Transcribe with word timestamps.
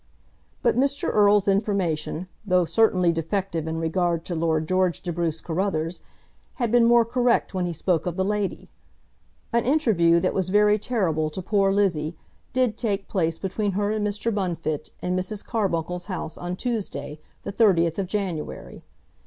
But 0.63 0.75
Mr. 0.75 1.13
Erle's 1.13 1.47
information, 1.47 2.27
though 2.43 2.65
certainly 2.65 3.11
defective 3.11 3.67
in 3.67 3.77
regard 3.77 4.25
to 4.25 4.33
Lord 4.33 4.67
George 4.67 5.01
de 5.01 5.13
Bruce 5.13 5.41
Carruthers, 5.41 6.01
had 6.55 6.71
been 6.71 6.85
more 6.85 7.05
correct 7.05 7.53
when 7.53 7.67
he 7.67 7.71
spoke 7.71 8.07
of 8.07 8.17
the 8.17 8.25
lady. 8.25 8.67
An 9.53 9.63
interview 9.63 10.19
that 10.19 10.33
was 10.33 10.49
very 10.49 10.79
terrible 10.79 11.29
to 11.29 11.41
poor 11.43 11.71
Lizzie 11.71 12.17
did 12.51 12.79
take 12.79 13.07
place 13.07 13.37
between 13.37 13.73
her 13.73 13.91
and 13.91 14.07
Mr. 14.07 14.33
Bunfit 14.33 14.89
in 15.03 15.15
Mrs. 15.15 15.45
Carbuncle's 15.45 16.05
house 16.05 16.35
on 16.35 16.55
Tuesday, 16.55 17.19
the 17.43 17.53
30th 17.53 17.99
of 17.99 18.07
January. 18.07 18.81